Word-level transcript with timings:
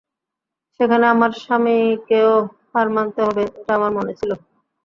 সেখানে 0.79 1.05
আমার 1.13 1.31
স্বামীকেও 1.41 2.31
হার 2.71 2.87
মানতে 2.95 3.19
হবে 3.27 3.43
এটা 3.51 3.71
আমার 3.77 3.91
মনে 3.97 4.13
ছিল। 4.19 4.31